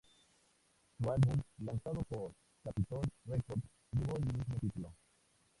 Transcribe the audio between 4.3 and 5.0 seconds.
mismo título.